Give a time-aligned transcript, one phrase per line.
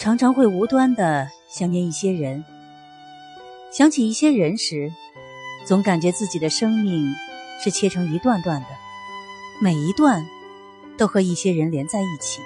[0.00, 2.42] 常常会无端的想念一些人，
[3.70, 4.90] 想起一些人时，
[5.66, 7.06] 总感觉自己的生命
[7.62, 8.68] 是切成一段段的，
[9.60, 10.26] 每一段
[10.96, 12.40] 都和一些人连在一起。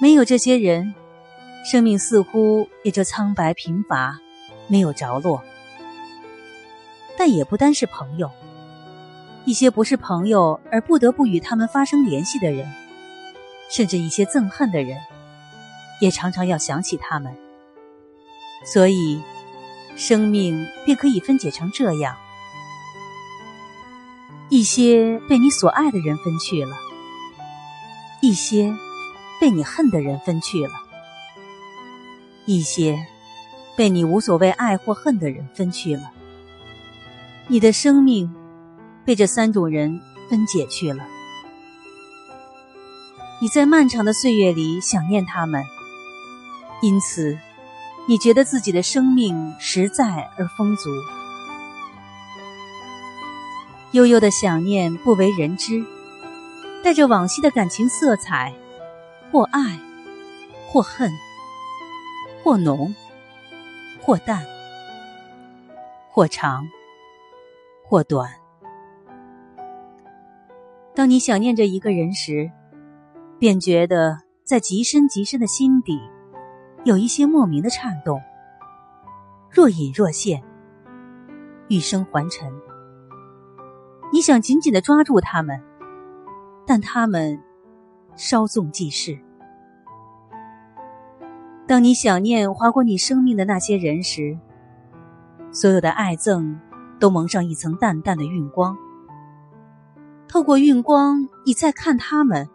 [0.00, 0.94] 没有这些人，
[1.68, 4.20] 生命似乎也就苍白贫乏，
[4.68, 5.42] 没有着落。
[7.16, 8.30] 但也不单是朋友，
[9.44, 12.72] 一些不是朋友而不得不与他们发生联系的人。
[13.70, 14.98] 甚至一些憎恨的人，
[16.00, 17.36] 也常常要想起他们。
[18.64, 19.20] 所以，
[19.96, 22.16] 生命便可以分解成这样：
[24.48, 26.76] 一些被你所爱的人分去了，
[28.20, 28.74] 一些
[29.40, 30.72] 被你恨的人分去了，
[32.46, 33.06] 一些
[33.76, 36.10] 被你无所谓爱或恨的人分去了。
[37.46, 38.34] 你的生命
[39.04, 41.06] 被这三种人分解去了。
[43.40, 45.64] 你在漫长的岁月里想念他们，
[46.82, 47.38] 因此，
[48.08, 50.90] 你觉得自己的生命实在而丰足。
[53.92, 55.84] 悠悠的想念不为人知，
[56.82, 58.52] 带着往昔的感情色彩，
[59.30, 59.78] 或爱，
[60.66, 61.08] 或恨，
[62.42, 62.92] 或浓，
[64.02, 64.44] 或淡，
[66.10, 66.68] 或长，
[67.84, 68.28] 或短。
[70.92, 72.50] 当你想念着一个人时，
[73.38, 75.96] 便觉得在极深极深的心底，
[76.84, 78.20] 有一些莫名的颤动，
[79.48, 80.42] 若隐若现，
[81.68, 82.52] 欲生还尘。
[84.12, 85.62] 你想紧紧的抓住他们，
[86.66, 87.40] 但他们
[88.16, 89.16] 稍纵即逝。
[91.68, 94.36] 当你想念划过你生命的那些人时，
[95.52, 96.58] 所有的爱憎
[96.98, 98.76] 都蒙上一层淡淡的晕光。
[100.26, 102.48] 透过晕光，你再看他们。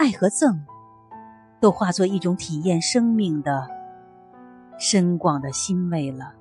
[0.00, 0.58] 爱和憎，
[1.60, 3.68] 都化作一种体验生命的
[4.78, 6.32] 深广的欣慰了。